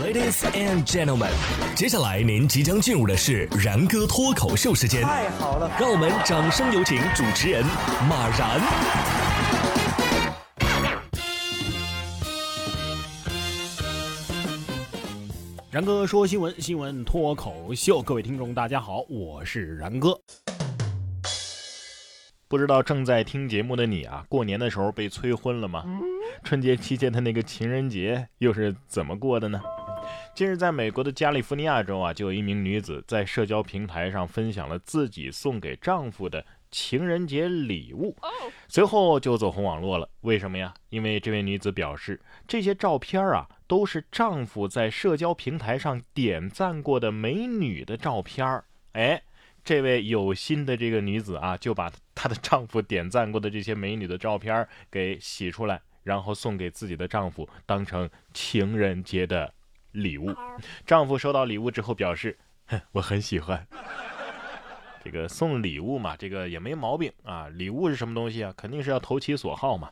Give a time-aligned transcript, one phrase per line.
[0.00, 1.30] Ladies and gentlemen，
[1.76, 5.02] 接下来您即将进入的是然哥脱口秀时间。
[5.02, 7.62] 太好了，让我们掌声有请主持人
[8.08, 8.58] 马然。
[15.70, 20.18] 然哥说新闻，新闻脱口秀，各位听众大家好，我是然哥。
[22.48, 25.84] 不知道正在听节目的你啊，过年的时候被催婚了吗？
[26.42, 29.60] 春节期间的那个情人节又是怎么过的呢？
[30.34, 38.16] 近日，在美国的加利福尼亚州啊，就有一名女子在社交平台上分享了自己送给丈夫的情人节礼物，
[38.68, 40.08] 随后就走红网络了。
[40.22, 40.72] 为什么呀？
[40.88, 48.62] 因为这位女子表示，这些照片啊，都是丈夫在社交平台上点赞过的美女的照片。
[48.92, 49.22] 哎。
[49.62, 59.52] 这位有心的这个女子啊，就把她的丈夫点赞过的这些美女的照片给洗出来，然后送给自己的丈夫，当成情人节的
[59.92, 60.34] 礼物。
[60.86, 62.38] 丈夫收到礼物之后表示
[62.92, 63.66] ：“我很喜欢。”
[65.02, 67.48] 这个送礼物嘛，这个也没毛病啊。
[67.48, 68.52] 礼物是什么东西啊？
[68.56, 69.90] 肯定是要投其所好嘛。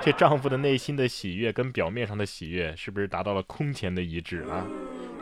[0.00, 4.64] 这丈夫的内心的喜悦跟表面上的喜悦是不是达到了空前的一致啊？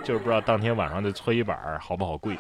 [0.04, 2.36] 就是不知道当天晚上的搓衣板好不好跪。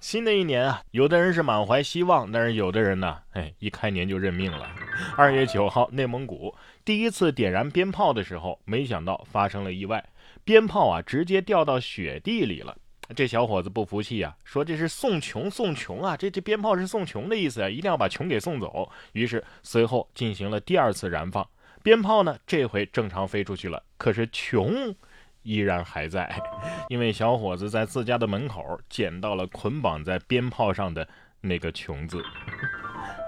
[0.00, 4.70] 新的一年啊，有的人是满怀希望，但是有的人呢，哎，一开年就认命了。
[5.16, 6.54] 二月九号，内蒙古
[6.84, 10.04] 第一次点燃鞭炮的时候，没想到发生了意外，
[10.44, 12.76] 鞭炮啊直接掉到雪地里了。
[13.16, 18.88] 这小伙子不服气啊，说这是送穷送穷啊，这这鞭炮是送穷的意思啊，一定要把穷给送走。
[19.12, 21.44] 于是随后进行了第二次燃放，
[21.82, 24.94] 鞭炮呢这回正常飞出去了，可是穷。
[25.42, 26.30] 依然还在，
[26.88, 31.06] 因为小伙子在自家的门口捡到了捆绑在鞭炮上的
[31.40, 32.22] 那个“穷”字。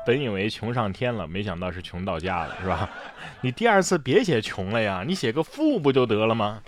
[0.06, 2.88] 本以为穷上天了，没想到是穷到家了，是吧？
[3.42, 6.62] 你第二次别写“穷”了呀，你写个“富”不就得了吗？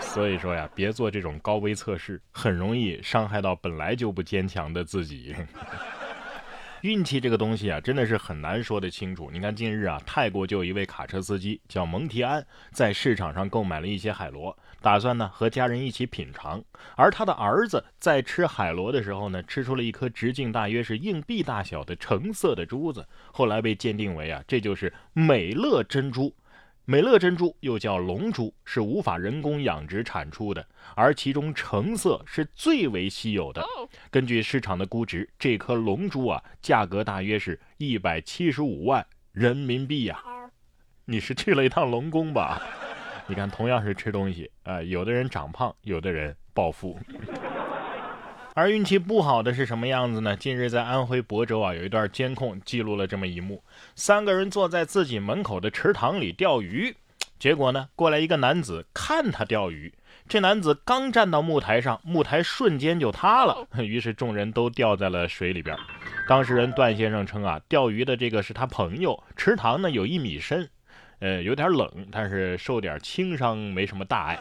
[0.00, 5.34] 所以说呀，别做这种高危测试，很容易伤害到本来就不坚强的自己。
[6.86, 9.28] 运气这个东西啊，真的是很难说得清楚。
[9.32, 16.62] 你看，近日啊，泰国就有一位卡车司机叫蒙提安，在市场上购买了一些海螺，打算呢和家人一起品尝。
[16.94, 26.32] 而他的儿子在吃海螺的时候呢，吃出了一颗直径大约是硬币大小的橙色的珠子，后来被鉴定为啊，这就是美乐珍珠。
[26.88, 30.64] 美乐珍珠又叫龙珠，是无法人工养殖产出的，
[30.94, 33.60] 而其中橙色是最为稀有的。
[34.08, 40.22] 根据市场的估值，这颗龙珠啊，价格大约是一百七十五万人民币呀。
[41.06, 42.62] 你是去了一趟龙宫吧？
[43.26, 46.96] 你看，同样是吃东西啊，有的人长胖，有的人暴富。
[48.56, 50.34] 而运气不好的是什么样子呢？
[50.34, 53.62] 近日在安徽亳州啊，有一段监控记录了这么一幕：
[53.94, 56.96] 三个人坐在自己门口的池塘里钓鱼，
[57.38, 59.92] 结果呢，过来一个男子看他钓鱼，
[60.26, 65.76] 这男子刚站到木台上，木台瞬间就塌了， 于是众人都掉在了水里边。
[66.26, 70.66] 当事人段先生称啊，钓鱼的这个是他朋友，池塘呢有一米深，
[71.18, 74.40] 呃，有点冷，但是受点轻伤，没什么大碍。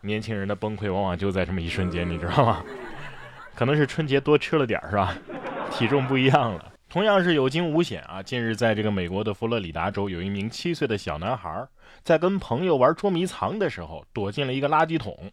[0.00, 2.64] 年轻人的崩溃往往就在这么一瞬间，你知道吗？
[3.54, 5.16] 可能是春节多吃了点儿，是吧？
[5.72, 6.72] 体重不一样了。
[6.88, 8.22] 同样是有惊无险啊！
[8.22, 11.66] 近日，在这个美国的佛罗里达州，有一名七岁的小男孩
[12.02, 15.30] 在跟朋友玩捉迷藏的时候，躲进了一个垃圾桶。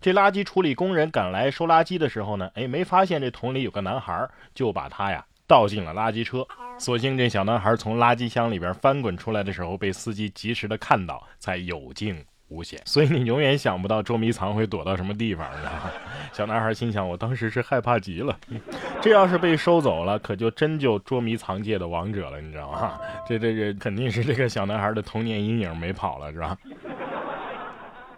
[0.00, 6.46] 这垃圾处理工人赶来收垃圾的时候呢，哎，没发现这桶里有个男孩，就把他呀倒进了垃圾车。
[6.78, 12.22] 所幸这小男孩从垃圾箱里边翻滚出来的时候，被司机及时的看到，才有惊。
[12.50, 15.90] 无险，所以你永远想不到捉迷藏会躲到什么地方，你知道吗？
[16.32, 18.36] 小男孩心想：我当时是害怕极了，
[19.00, 23.00] 这要是被收走了，可就真就捉迷藏界的王者了，你知道吗？
[23.26, 26.58] 这这这肯定是这个小男孩的童年阴影没跑了，是吧？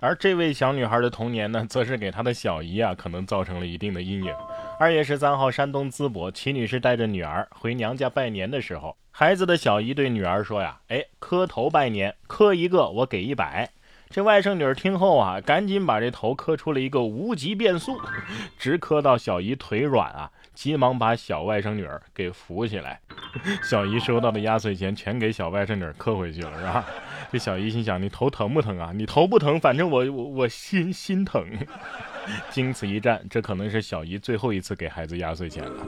[0.01, 4.35] 而这位小女孩的童年呢，则是给她的小姨啊，可能造成了一定的阴影。
[4.77, 13.71] 二月十三号，山东淄博，齐女士带着女儿回娘家拜年的时候，孩子的小姨对女儿说呀：“哎，磕头拜年，磕一个我给一百。”
[14.13, 17.99] 这外甥女儿听后啊，赶紧把这头磕出了一个无极变速，
[18.59, 23.01] 直磕到小姨腿软啊，急忙把小外甥女儿给扶起来。
[23.65, 26.85] 小姨收到的压岁钱全给小外甥女儿磕回去了，是吧？
[27.33, 28.93] 这小姨心想：你头疼不疼啊？
[28.95, 31.43] 你头不疼，反正我我我心心疼。
[32.51, 35.87] 经此一战，这可能是小姨最后一次给孩子压岁钱了。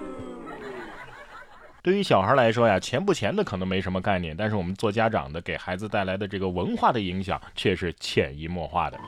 [1.85, 8.99] 对于小孩来说呀，钱不钱的可能没什么概念，但是我们做家长的给孩子带来的这个文化的影响却是潜移默化的。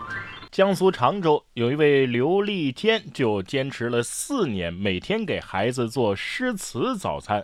[0.50, 7.42] 江苏常州有一位刘丽坚就坚持了四年，每天给孩子做诗词早餐。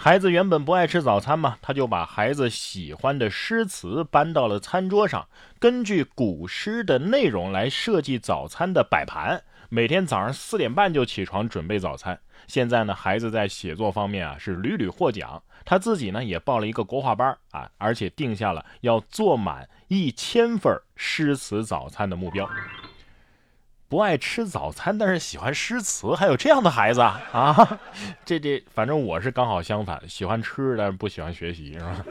[0.00, 5.24] 孩子原本不爱吃早餐嘛，他就把孩子喜欢的诗词搬到了餐桌上，
[5.60, 9.40] 根据古诗的内容来设计早餐的摆盘，
[9.74, 12.20] 每天早上四点半就起床准备早餐。
[12.46, 22.46] 现在呢，孩子在写作方面啊是屡屡获奖，他自己呢也报了一个国画班啊，而且定下了要做满一千份诗词早餐的目标。
[23.92, 27.78] 不爱吃早餐，但是喜欢诗词，还有这样的孩子啊？
[28.24, 32.02] 这这，反正我是刚好相反，喜欢吃，但是不喜欢学习，是吧？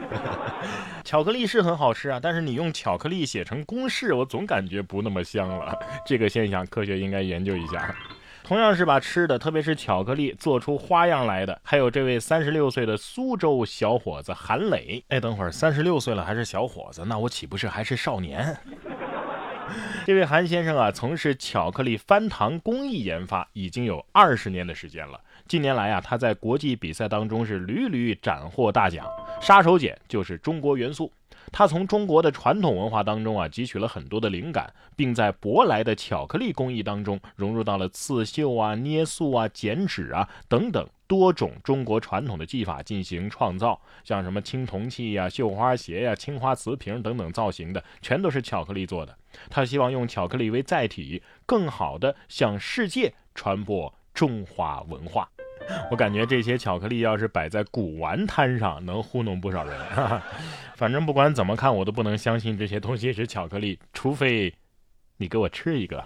[1.02, 5.76] 巧克力是很好吃啊，但是你用巧克力写成公式，我总感觉不那么香了。
[6.06, 7.92] 这个现象，科学应该研究一下。
[8.44, 15.04] 同样是把吃的，特别是巧克力做出花样来的，还有这位三十六岁的苏州小伙子韩磊。
[15.08, 18.56] 哎，等会儿三十六岁了还是小伙子，那我岂不是还是少年？
[20.06, 25.20] 这位韩先生啊，从事巧克力翻糖工艺研发已经有二十年的时间了。
[25.46, 29.06] 近年来啊，他在国际比赛当中是屡屡斩获大奖，
[29.40, 31.12] 杀手锏就是中国元素。
[31.50, 49.14] 他从中国的传统文化当中啊汲取了很多的灵感，并在舶来的巧克力工艺当中融入到了刺绣啊、捏塑啊、剪纸啊等等多种中国传统的技法进行创造，像什么青铜器呀、绣花鞋呀、青花瓷瓶等等造型的，全都是巧克力做的。
[49.50, 55.28] 他希望用巧克力为载体，更好的向世界传播中华文化。
[55.92, 59.78] 我感觉这些巧克力要是摆在古玩摊上，能糊弄不少人。
[60.76, 64.54] 反正不管怎么看，我都不能相信这些东西是巧克力，除非
[65.18, 66.02] 你给我吃一个。